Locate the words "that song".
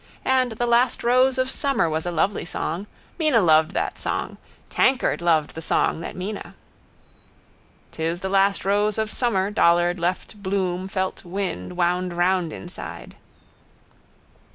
3.75-4.37